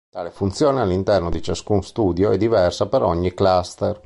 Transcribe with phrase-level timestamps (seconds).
[0.09, 3.99] Tale funzione all'interno di ciascuno studio è diversa per ogni cluster.